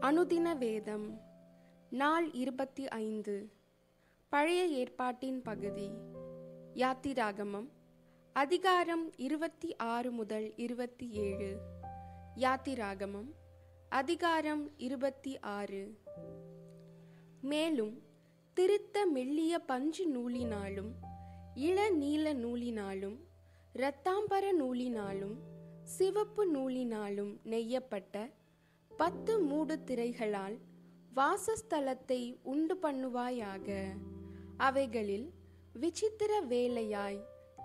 [0.00, 1.20] அனுதின வேதம்
[1.90, 3.52] நாள் இருபத்தி ஐந்து.
[4.28, 5.90] பழைய ஏற்பாட்டின் பகுதி.
[6.74, 7.68] யாத்திராகமம்
[8.32, 11.58] அதிகாரம் இருபத்தி ஆறு முதல் இருபத்தி ஏழு.
[12.36, 13.32] யாத்திராகமம்
[13.88, 15.98] அதிகாரம் இருபத்தி ஆறு.
[17.40, 18.02] மேலும்
[18.52, 20.90] திருத்த மெல்லிய பஞ்சு நூலினாலும்
[21.54, 23.16] இளநீல நூலினாலும்
[23.74, 25.34] இரத்தாம்பர நூலினாலும்
[25.82, 28.32] சிவப்பு நூலினாலும் நெய்யப்பட்ட
[29.02, 30.58] பத்து மூடு திரைகளால்
[31.16, 33.84] வாசஸ்தலத்தை உண்டு பண்ணுவாயாக
[34.56, 35.32] அவைகளில்
[35.72, 37.20] விசித்திர வேலையாய்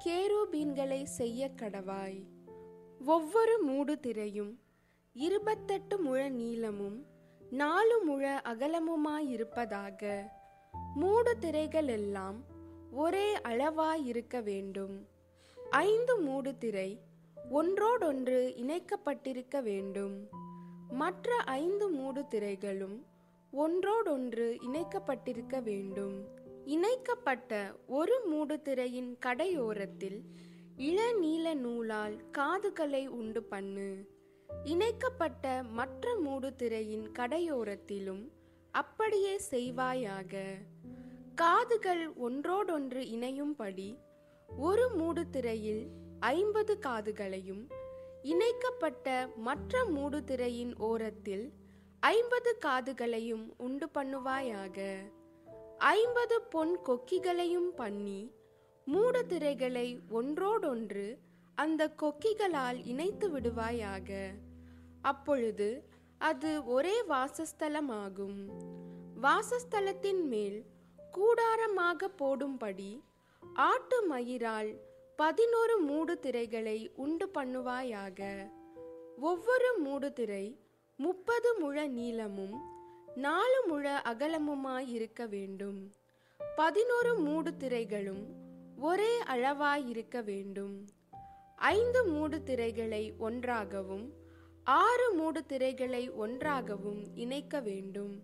[0.05, 2.23] கேரூபீன்களை செய்ய கடவாய்.
[3.05, 4.59] ஒவ்வொரு மூடு திரையும்
[5.13, 7.05] இருபத்தெட்டு முழ நீளமும்
[7.49, 10.29] நாலு முழ அகலமுமாயிருப்பதாக.
[10.95, 12.43] மூடு திரைகள் எல்லாம்
[12.91, 15.07] ஒரே அளவாயிருக்க வேண்டும்.
[15.69, 16.99] ஐந்து மூடு திரை
[17.51, 20.45] ஒன்றோடொன்று இணைக்கப்பட்டிருக்க வேண்டும்.
[20.89, 23.03] மற்ற ஐந்து மூடு திரைகளும்
[23.51, 26.27] ஒன்றோடொன்று இணைக்கப்பட்டிருக்க வேண்டும்.
[26.65, 30.21] இணைக்கப்பட்ட ஒரு மூடு திரையின் கடையோரத்தில்
[30.77, 34.09] இளநீல நூலால் காதுகளை உண்டு பண்ணு.
[34.63, 38.31] இணைக்கப்பட்ட மற்ற மூடு திரையின் கடையோரத்திலும்
[38.71, 40.47] அப்படியே செய்வாயாக.
[41.35, 43.97] காதுகள் ஒன்றோடொன்று இணையும்படி
[44.57, 45.87] ஒரு மூடு திரையில்
[46.19, 47.71] ஐம்பது காதுகளையும்
[48.21, 51.53] இணைக்கப்பட்ட மற்ற மூடு திரையின் ஓரத்தில்
[51.99, 54.95] ஐம்பது காதுகளையும் உண்டு பண்ணுவாயாக.
[55.77, 58.31] ஐம்பது பொன் கொக்கிகளையும் பண்ணி
[58.85, 61.17] மூடு திரைகளை ஒன்றோடொன்று
[61.55, 64.33] அந்த கொக்கிகளால் இணைத்து விடுவாயாக.
[65.01, 65.87] அப்பொழுது
[66.17, 68.45] அது ஒரே வாசஸ்தலமாகும்.
[69.21, 70.65] வாசஸ்தலத்தின் மேல்
[71.13, 73.03] கூடாரமாக போடும்படி
[73.53, 74.81] ஆட்டு மயிரால்
[75.17, 78.49] பதினோரு மூடு திரைகளை உண்டு பண்ணுவாயாக.
[79.19, 80.59] ஒவ்வொரு மூடு திரை
[80.95, 82.61] முப்பது முழ நீளமும்
[83.15, 85.91] நாலு முழ அகலமுமாயிருக்க வேண்டும்.
[86.55, 88.23] பதினோரு மூடு திரைகளும்
[88.79, 90.85] ஒரே அளவாயிருக்க வேண்டும்.
[91.55, 94.13] ஐந்து மூடு திரைகளை ஒன்றாகவும்
[94.63, 98.21] ஆறு மூடு திரைகளை ஒன்றாகவும் இணைக்க வேண்டும்.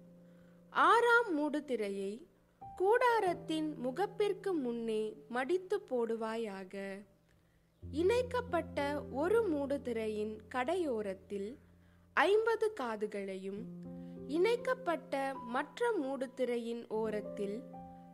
[0.69, 2.27] ஆறாம் மூடு திரையை
[2.77, 6.75] கூடாரத்தின் முகப்பிற்கு முன்னே மடித்து போடுவாயாக.
[7.83, 11.49] இணைக்கப்பட்ட ஒரு மூடு திரையின் கடையோரத்தில்
[12.13, 13.61] ஐம்பது காதுகளையும்
[14.27, 17.63] இணைக்கப்பட்ட மற்ற மூடுதிரையின் ஓரத்தில்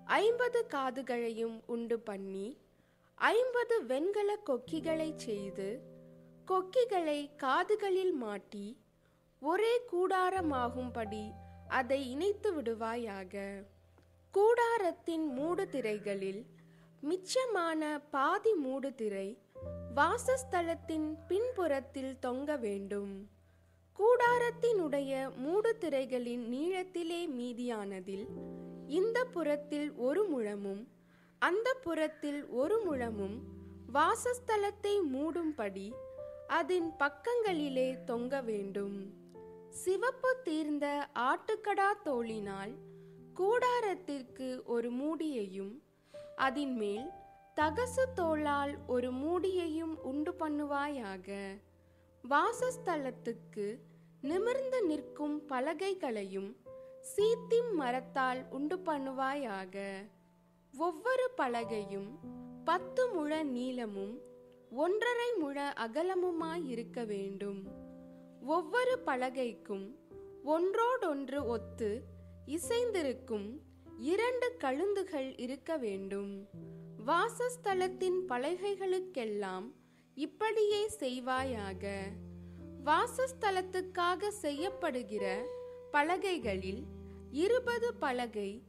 [0.05, 2.57] ஐம்பது காதுகளையும் உண்டு பண்ணி
[3.15, 5.69] ஐம்பது வெண்கல கொக்கிகளை செய்து
[6.45, 8.67] கொக்கிகளை காதுகளில் மாட்டி
[9.41, 11.25] ஒரே கூடாரமாகும்படி
[11.67, 13.35] அதை இணைத்து விடுவாயாக.
[14.33, 16.45] கூடாரத்தின் மூடு திரைகளில்
[17.03, 19.37] மிச்சமான பாதி மூடு திரை
[19.95, 23.29] வாசஸ்தலத்தின் பின்புறத்தில் தொங்க வேண்டும்.
[23.99, 28.27] கூடாரத்தினுடைய மூடு திரைகளின் நீளத்திலே மீதியானதில்
[28.87, 30.87] இந்த புறத்தில் ஒரு முழமும்
[31.39, 33.43] அந்த புறத்தில் ஒரு முழமும்
[33.93, 35.91] வாசஸ்தலத்தை மூடும்படி
[36.47, 39.13] அதன் பக்கங்களிலே தொங்க வேண்டும்.
[39.69, 42.75] சிவப்பு தீர்ந்த ஆட்டுக்கடா தோளினால்
[43.39, 45.73] கூடாரத்திற்கு ஒரு மூடியையும்
[46.37, 47.09] அதின் மேல்
[47.55, 51.29] தகசு தோளால் ஒரு மூடியையும் உண்டு பண்ணுவாயாக.
[52.23, 53.79] வாசஸ்தலத்துக்கு
[54.21, 56.55] நிமிர்ந்து நிற்கும் பலகைகளையும்
[56.99, 59.87] சீத்திம் மரத்தால் உண்டு பண்ணுவாயாக.
[60.77, 62.09] ஒவ்வொரு பலகையும்
[62.63, 64.15] பத்து முழ நீளமும்
[64.69, 67.61] ஒன்றரை முழ அகலமுமாயிருக்க வேண்டும்.
[68.45, 69.95] ஒவ்வொரு பலகைக்கும்
[70.43, 72.17] ஒன்றோடொன்று ஒத்து
[72.49, 73.59] இசைந்திருக்கும்
[73.97, 76.49] இரண்டு கழுந்துகள் இருக்க வேண்டும்.
[77.05, 79.71] வாசஸ்தலத்தின் பலகைகளுக்கெல்லாம்
[80.13, 81.97] இப்படியே செய்வாயாக.
[82.85, 85.45] வாசஸ்தலத்துக்காக செய்யப்படுகிற
[85.91, 86.83] பலகைகளில்
[87.31, 88.63] இருபது பலகை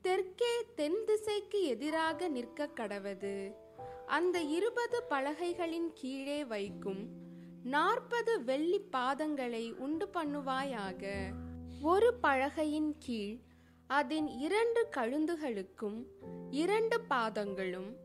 [0.00, 3.52] தெற்கே தென் திசைக்கு எதிராக நிற்க கடவது.
[4.06, 7.08] அந்த இருபது பலகைகளின் கீழே வைக்கும்
[7.62, 11.04] நாற்பது வெள்ளி பாதங்களை உண்டு பண்ணுவாயாக.
[11.82, 13.38] ஒரு பலகையின் கீழ்
[13.86, 16.04] அதன் இரண்டு கழுந்துகளுக்கும்
[16.50, 17.96] இரண்டு பாதங்களும்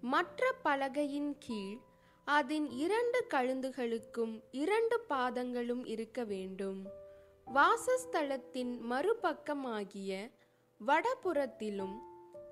[0.00, 1.78] மற்ற பலகையின் கீழ்
[2.24, 6.86] அதன் இரண்டு கழுந்துகளுக்கும் இரண்டு பாதங்களும் இருக்க வேண்டும்.
[7.54, 10.30] வாசஸ்தலத்தின் மறுபக்கமாகிய
[10.86, 11.96] வடபுறத்திலும்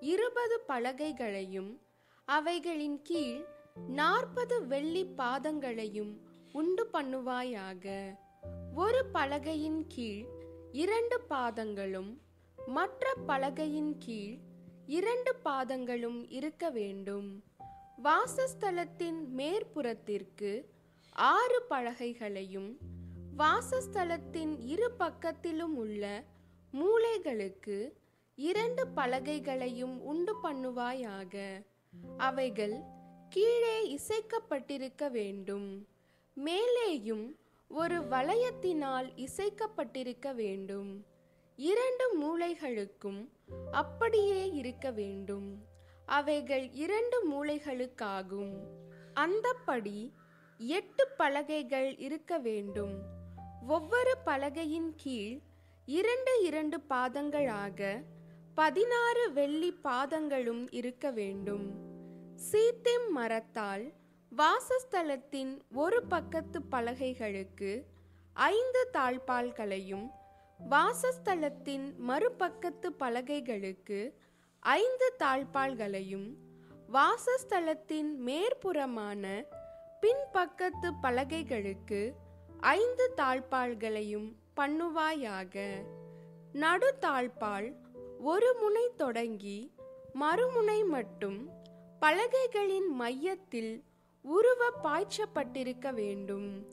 [0.00, 1.80] இருபது பலகைகளையும்
[2.24, 3.44] அவைகளின் கீழ்
[3.88, 6.20] நாற்பது வெள்ளி பாதங்களையும்
[6.52, 8.16] உண்டு பண்ணுவாயாக.
[8.74, 10.35] ஒரு பலகையின் கீழ்
[10.76, 12.08] இரண்டு பாதங்களும்
[12.66, 14.38] மற்ற பலகையின் கீழ்
[14.86, 17.28] இரண்டு பாதங்களும் இருக்க வேண்டும்.
[18.04, 20.50] வாசஸ்தலத்தின் மேற்புறத்திற்கு
[21.12, 22.70] ஆறு பலகைகளையும்
[23.38, 26.24] வாசஸ்தலத்தின் இரு பக்கத்திலும் உள்ள
[26.72, 27.78] மூளைகளுக்கு
[28.34, 31.64] இரண்டு பலகைகளையும் உண்டு பண்ணுவாயாக.
[32.16, 32.76] அவைகள்
[33.28, 35.86] கீழே இசைக்கப்பட்டிருக்க வேண்டும்.
[36.36, 37.26] மேலேயும்
[37.68, 41.06] ஒரு வளையத்தினால் இசைக்கப்பட்டிருக்க வேண்டும்.
[41.56, 43.28] இரண்டு மூலைகளுக்கும்
[43.72, 45.64] அப்படியே இருக்க வேண்டும்.
[46.06, 48.56] அவைகள் இரண்டு மூலைகளுக்காகும்.
[49.14, 50.12] அந்தப்படி
[50.58, 53.02] எட்டு பலகைகள் இருக்க வேண்டும்.
[53.68, 55.40] ஒவ்வொரு பலகையின் கீழ்
[55.84, 58.02] இரண்டு இரண்டு பாதங்களாக
[58.54, 61.74] பதினாறு வெள்ளி பாதங்களும் இருக்க வேண்டும்.
[62.34, 63.92] சீத்திம் மரத்தால்
[64.36, 67.84] வாசஸ்தலத்தின் ஒரு பக்கத்து பலகைகளுக்கு
[68.32, 70.10] ஐந்து தாழ்பால்களையும்
[70.70, 74.12] வாசஸ்தலத்தின் மறுபக்கத்து பலகைகளுக்கு
[74.60, 76.36] ஐந்து தாழ்பால்களையும்
[76.92, 79.44] வாசஸ்தலத்தின் மேற்புறமான
[80.02, 82.12] பின்பக்கத்து பலகைகளுக்கு
[82.60, 85.84] ஐந்து தாழ்பால்களையும் பண்ணுவாயாக.
[86.52, 87.74] நடு தாழ்பால்
[88.18, 89.72] ஒரு முனை தொடங்கி
[90.20, 91.48] மறுமுனை மட்டும்
[92.00, 93.84] பலகைகளின் மையத்தில்
[94.26, 96.66] உருவ பாய்ச்சப்பட்டிருக்க வேண்டும்.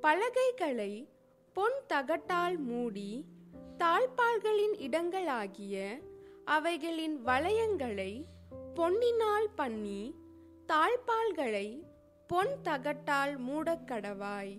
[0.00, 1.08] பலகைகளை
[1.52, 3.24] பொன் தகட்டால் மூடி
[3.78, 6.02] தாழ்பால்களின் இடங்களாகிய
[6.44, 8.12] அவைகளின் வளையங்களை
[8.74, 10.14] பொன்னினால் பண்ணி
[10.66, 11.82] தாழ்பால்களை
[12.26, 14.54] பொன் தகட்டால் மூடக்கடவாய்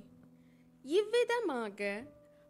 [0.83, 2.03] இவ்விதமாக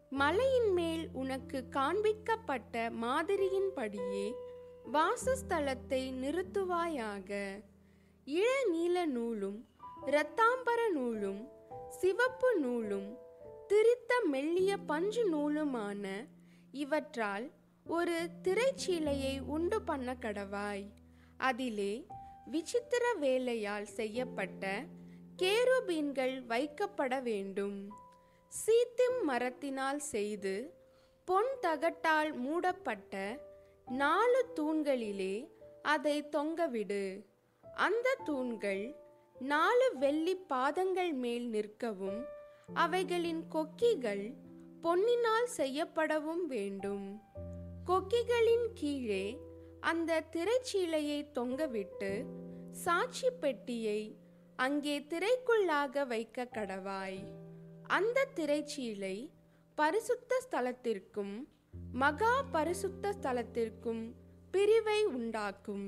[0.10, 4.26] மலையின் மேல் உனக்கு காண்பிக்கப்பட்ட மாதிரியின்படியே
[4.94, 7.30] வாசஸ்தலத்தை நிறுத்துவாயாக.
[8.28, 9.60] இளநீல நூலும்
[10.06, 11.50] இரத்தாம்பர நூலும்
[11.90, 13.18] சிவப்பு நூலும்
[13.68, 16.26] திரித்த மெல்லிய பஞ்சு நூலுமான
[16.72, 17.52] இவற்றால்
[17.88, 20.86] ஒரு திரைச்சீலையை உண்டு பண்ண கடவாய்.
[21.38, 22.06] அதிலே
[22.46, 24.84] விசித்திர வேலையால் செய்யப்பட்ட
[25.38, 27.90] கேருபீன்கள் வைக்கப்பட வேண்டும்.
[28.48, 30.74] சீத்திம் மரத்தினால் செய்து
[31.26, 33.40] பொன் தகட்டால் மூடப்பட்ட
[33.86, 35.48] நாலு தூண்களிலே
[35.82, 37.26] அதை தொங்கவிடு.
[37.76, 39.03] அந்த தூண்கள்
[39.52, 42.20] நாலு வெள்ளி பாதங்கள் மேல் நிற்கவும்
[42.74, 44.34] அவைகளின் கொக்கிகள்
[44.84, 47.22] பொன்னினால் செய்யப்படவும் வேண்டும்.
[47.86, 49.38] கொக்கிகளின் கீழே
[49.80, 52.26] அந்த திரைச்சீலையை தொங்கவிட்டு
[52.72, 54.18] சாட்சி பெட்டியை
[54.56, 57.22] அங்கே திரைக்குள்ளாக வைக்க கடவாய்.
[57.84, 59.30] அந்த திரைச்சீலை
[59.76, 61.36] பரிசுத்த ஸ்தலத்திற்கும்
[61.92, 64.04] மகா பரிசுத்த ஸ்தலத்திற்கும்
[64.52, 65.88] பிரிவை உண்டாக்கும்.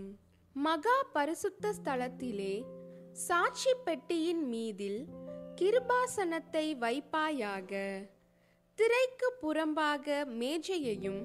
[0.53, 2.65] மகா பரிசுத்த ஸ்தலத்திலே
[3.23, 5.01] சாட்சி பெட்டியின் மீதில்
[5.55, 7.71] கிருபாசனத்தை வைப்பாயாக.
[8.75, 11.21] திரைக்கு புறம்பாக மேஜையையும்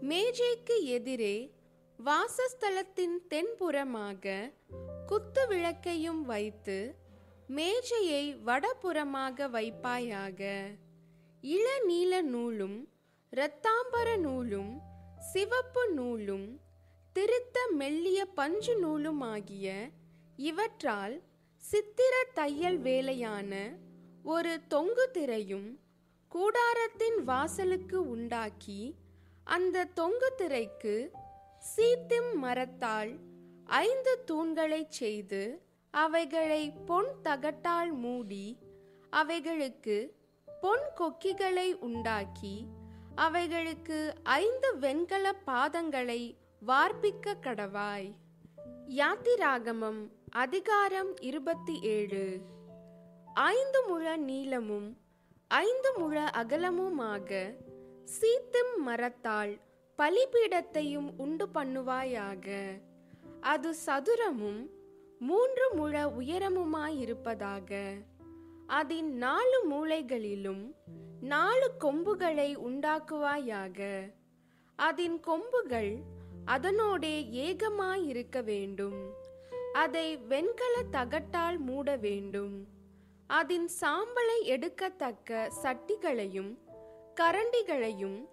[0.00, 1.36] மேஜைக்கு எதிரே
[1.98, 4.34] வாசஸ்தலத்தின் தென்புறமாக
[5.06, 6.94] குத்து விளக்கையும் வைத்து
[7.48, 10.40] மேஜையை வடபுறமாக வைப்பாயாக.
[11.42, 12.78] இளநீல நூலும்
[13.32, 14.72] இரத்தாம்பர நூலும்
[15.32, 16.60] சிவப்பு நூலும்
[17.12, 19.90] திருத்த மெல்லிய பஞ்சு நூலும் ஆகிய
[20.42, 21.14] இவற்றால்
[21.62, 23.52] சித்திர தையல் வேலையான
[24.24, 25.68] ஒரு தொங்கு திரையும்
[26.32, 28.80] கூடாரத்தின் வாசலுக்கு உண்டாக்கி
[29.46, 30.94] அந்த தொங்கு திரைக்கு
[31.72, 33.12] சீத்திம் மரத்தால்
[33.82, 35.42] ஐந்து தூண்களைச் செய்து
[35.94, 38.46] அவைகளை பொன் தகட்டால் மூடி
[39.12, 39.98] அவைகளுக்கு
[40.60, 42.56] பொன் கொக்கிகளை உண்டாக்கி
[43.16, 43.98] அவைகளுக்கு
[44.40, 46.20] ஐந்து வெண்கல பாதங்களை
[46.66, 48.10] வார்ப்பிக்க கடவாய்.
[48.96, 50.02] யாத்திராகமம்
[50.34, 52.40] அதிகாரம் இருபத்தி ஏழு.
[53.34, 54.96] ஐந்து முழ நீளமும்
[55.46, 57.56] ஐந்து முழ அகலமுமாக
[58.04, 59.60] சீத்தும் மரத்தால்
[59.98, 62.78] பலிபீடத்தையும் உண்டு பண்ணுவாயாக.
[63.40, 64.70] அது சதுரமும்
[65.18, 68.02] மூன்று முழ உயரமுமாயிருப்பதாக.
[68.66, 70.74] அதன் நாலு மூலைகளிலும்
[71.20, 74.10] நாலு கொம்புகளை உண்டாக்குவாயாக.
[74.76, 75.96] அதன் கொம்புகள்
[76.46, 79.21] அதனோடே ஏகமாயிருக்க வேண்டும்.
[79.72, 82.66] அதை வெண்கல தகட்டால் மூட வேண்டும்.
[83.26, 86.58] அதன் சாம்பலை எடுக்கத்தக்க சட்டிகளையும்
[87.20, 88.28] கரண்டிகளையும்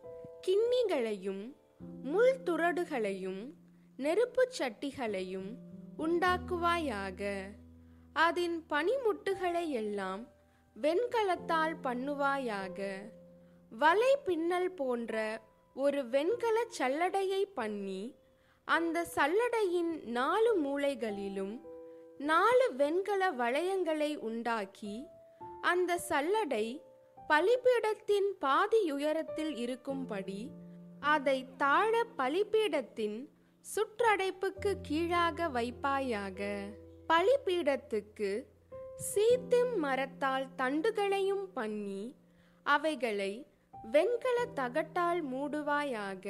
[0.48, 1.55] கிண்ணிகளையும்
[2.03, 3.53] முள் துரடுகளையும்
[3.98, 5.50] நெருப்புச் சட்டிகளையும்
[5.98, 7.41] உண்டாக்குவாயாக.
[8.13, 10.27] அதன் பனிமுட்டுகளை எல்லாம்
[10.81, 12.98] வெண்கலத்தால் பண்ணுவாயாக.
[13.69, 15.41] வலை பின்னல் போன்ற
[15.74, 18.15] ஒரு வெண்கல சல்லடையை பண்ணி
[18.74, 21.54] அந்த சல்லடையின் நாலு மூலைகளிலும்
[22.18, 24.96] நாலு வெண்கல வளையங்களை உண்டாக்கி
[25.62, 26.66] அந்த சல்லடை
[27.30, 30.52] பலிபீடத்தின் பாதியுயரத்தில் இருக்கும்படி
[31.00, 33.18] அதை தாழ பலிபீடத்தின்
[33.66, 36.40] சுற்றடைப்புக்கு கீழாக வைப்பாயாக.
[37.08, 38.32] பலிபீடத்துக்கு
[39.10, 42.16] சீத்திம் மரத்தால் தண்டுகளையும் பண்ணி
[42.64, 43.34] அவைகளை
[43.92, 46.28] வெண்கல தகட்டால் மூடுவாயாக.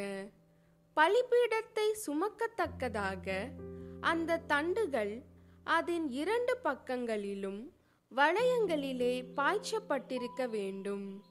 [0.99, 3.27] பலிபீடத்தை சுமக்கத்தக்கதாக
[4.01, 5.21] அந்த தண்டுகள்
[5.63, 7.73] அதன் இரண்டு பக்கங்களிலும்
[8.15, 11.23] வளையங்களிலே பாய்ச்சப்பட்டிருக்க வேண்டும்.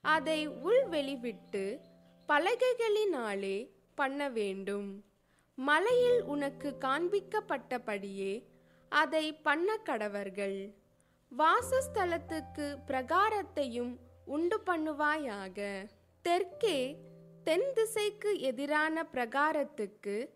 [0.00, 1.80] அதை உள்வெளிவிட்டு
[2.28, 5.04] பலகைகளினாலே பண்ண வேண்டும்.
[5.54, 8.44] மலையில் உனக்கு காண்பிக்கப்பட்டபடியே
[8.88, 10.74] அதை பண்ண கடவர்கள்.
[11.38, 15.88] வாசஸ்தலத்துக்கு பிரகாரத்தையும் உண்டு பண்ணுவாயாக.
[16.22, 16.96] தெற்கே
[17.46, 20.28] தென் திசைக்கு எதிரான பிரகாரத்துக்கு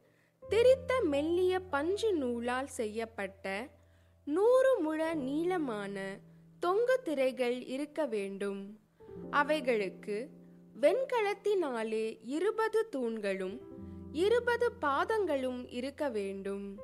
[0.50, 3.68] திரித்த மெல்லிய பஞ்சு நூலால் செய்யப்பட்ட
[4.24, 6.18] நூறு முழ நீளமான
[6.60, 8.80] தொங்கு திரைகள் இருக்க வேண்டும்.
[9.30, 10.28] அவைகளுக்கு
[10.80, 13.60] வெண்கலத்தினாலே இருபது தூண்களும்
[14.12, 16.80] இருபது பாதங்களும் இருக்க வேண்டும்.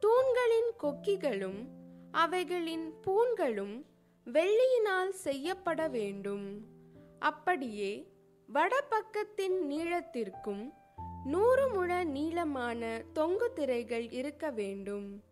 [0.00, 1.66] தூண்களின் கொக்கிகளும்
[2.10, 3.86] அவைகளின் பூண்களும்
[4.24, 6.64] வெள்ளியினால் செய்யப்பட வேண்டும்.
[7.18, 8.09] அப்படியே
[8.54, 10.72] வடபக்கத்தின் நீளத்திற்கும்
[11.24, 15.24] நூறு முழ நீளமான தொங்கு திரைகள் இருக்க வேண்டும்.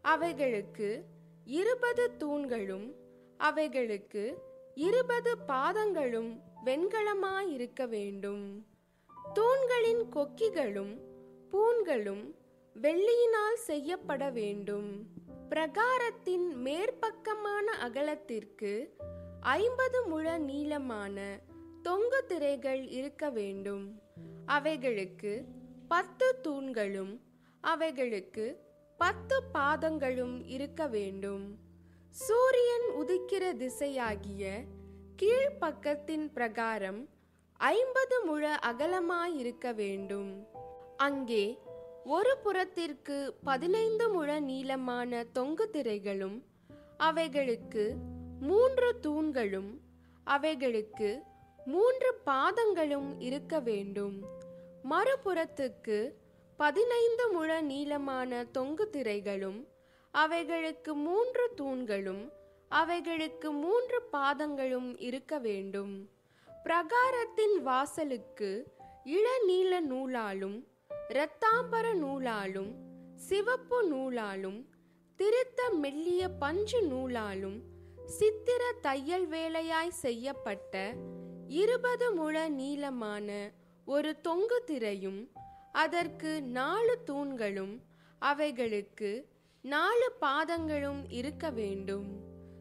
[0.00, 1.04] அவைகளுக்கு
[1.44, 2.94] இருபது தூண்களும்
[3.36, 4.38] அவைகளுக்கு
[4.74, 8.66] இருபது பாதங்களும் வெண்கலமாயிருக்க வேண்டும்.
[9.32, 11.00] தூண்களின் கொக்கிகளும்
[11.48, 12.34] பூண்களும்
[12.82, 15.06] வெள்ளியினால் செய்யப்பட வேண்டும்.
[15.48, 18.96] பிரகாரத்தின் மேற்பக்கமான அகலத்திற்கு
[19.40, 21.40] ஐம்பது முழ நீளமான
[21.86, 24.02] தொங்கு திரைகள் இருக்க வேண்டும்.
[24.46, 25.44] அவைகளுக்கு
[25.88, 27.20] பத்து தூண்களும்
[27.60, 28.60] அவைகளுக்கு
[28.96, 31.58] பத்து பாதங்களும் இருக்க வேண்டும்.
[32.08, 34.64] சூரியன் உதிக்கிற திசையாகிய
[35.22, 37.08] கீழ்ப்பக்கத்தின் பிரகாரம்
[37.56, 40.46] ஐம்பது முழ அகலமாயிருக்க வேண்டும்.
[40.96, 41.58] அங்கே
[42.04, 46.42] ஒரு புறத்திற்கு பதினைந்து முழ நீளமான தொங்கு திரைகளும்
[46.96, 47.94] அவைகளுக்கு
[48.40, 49.80] மூன்று தூண்களும்
[50.24, 51.22] அவைகளுக்கு
[51.66, 54.16] மூன்று பாதங்களும் இருக்க வேண்டும்.
[54.90, 56.12] மறுபுறத்துக்கு
[56.56, 59.58] பதினைந்து முழ நீளமான தொங்கு திரைகளும்
[60.10, 62.32] அவைகளுக்கு மூன்று தூண்களும்
[62.68, 66.10] அவைகளுக்கு மூன்று பாதங்களும் இருக்க வேண்டும்.
[66.64, 68.50] பிரகாரத்தின் வாசலுக்கு
[69.04, 70.56] இளநீல நூலாலும்
[71.08, 72.72] இரத்தாம்பர நூலாலும்
[73.14, 74.66] சிவப்பு நூலாலும்
[75.16, 77.58] திருத்த மெல்லிய பஞ்சு நூலாலும்
[78.06, 80.94] சித்திர தையல் வேலையாய் செய்யப்பட்ட
[81.48, 83.50] இருபது முழ நீளமான
[83.84, 85.28] ஒரு தொங்கு திரையும்
[85.72, 87.80] அதற்கு நாலு தூண்களும்
[88.18, 89.28] அவைகளுக்கு
[89.62, 92.08] நாலு பாதங்களும் இருக்க வேண்டும்.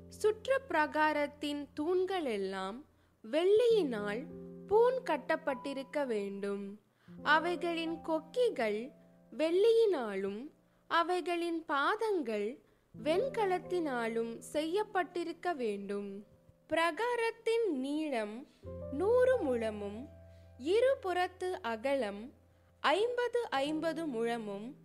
[0.10, 2.86] சுற்று பிரகாரத்தின் தூண்கள் எல்லாம்
[3.32, 4.26] வெள்ளியினால்
[4.68, 6.80] பூன் கட்டப்பட்டிருக்க வேண்டும்.
[7.24, 8.92] அவைகளின் கொக்கிகள்
[9.38, 10.52] வெள்ளியினாலும்
[10.88, 12.64] அவைகளின் பாதங்கள்
[13.04, 16.26] வெண்கலத்தினாலும் செய்யப்பட்டிருக்க வேண்டும்.
[16.70, 18.48] பிரகாரத்தின் நீளம்
[18.92, 20.10] நூறு முழமும்
[20.58, 22.34] இருபுறத்து அகலம்
[22.80, 24.76] ஐம்பது ஐம்பது முழமும்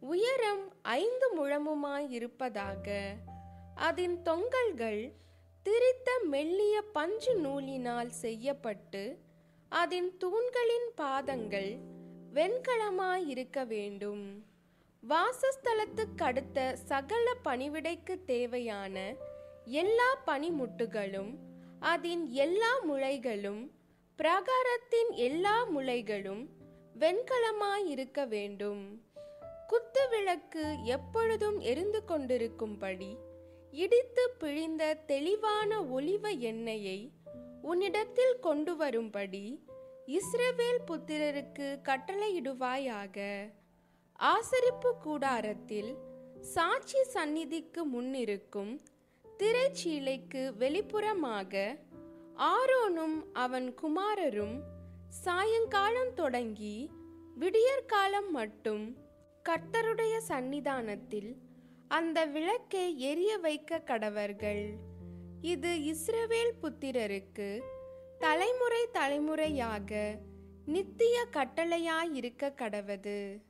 [0.00, 3.16] உயரம் ஐந்து முழமுமாயிருப்பதாக
[3.74, 5.12] அதன் தொங்கல்கள்
[5.66, 9.18] திரித்த மெல்லிய பஞ்சு நூலினால் செய்யப்பட்டு
[9.68, 11.78] அதன் தூண்களின் பாதங்கள்
[12.34, 14.44] வெண்கலமாயிருக்க வேண்டும்.
[15.08, 19.14] வாசஸ்தலத்துக்கடுத்த சகல பணிவிடைக்கு தேவையான
[19.64, 21.34] எல்லா பனிமுட்டுகளும்
[21.78, 23.70] அதன் எல்லா முளைகளும்
[24.18, 26.48] பிரகாரத்தின் எல்லா முளைகளும்
[26.98, 29.02] வெண்கலமாயிருக்க வேண்டும்.
[29.66, 33.16] குத்து விளக்கு எப்பொழுதும் எரிந்து கொண்டிருக்கும்படி
[33.70, 37.12] இடித்து பிழிந்த தெளிவான ஒளிவ எண்ணெயை
[37.62, 39.64] உன்னிடத்தில் கொண்டு வரும்படி
[40.06, 43.18] இஸ்ரவேல் புத்திரருக்கு கட்டளையிடுவாயாக.
[44.18, 45.96] ஆசரிப்பு கூடாரத்தில்
[46.40, 48.80] சாட்சி சந்நிதிக்கு முன்னிருக்கும்
[49.40, 51.78] திரைச்சீலைக்கு வெளிப்புறமாக
[52.36, 54.60] ஆரோனும் அவன் குமாரரும்
[55.08, 56.90] சாயங்காலம் தொடங்கி
[57.40, 58.96] விடியற்காலம் மட்டும்
[59.48, 61.36] கர்த்தருடைய சந்நிதானத்தில்
[61.88, 64.70] அந்த விளக்கை எரிய வைக்க கடவர்கள்.
[65.40, 67.60] இது இஸ்ரவேல் புத்திரருக்கு
[68.18, 70.18] தலைமுறை தலைமுறையாக
[70.66, 73.40] நித்திய கட்டளையாயிருக்க கடவது.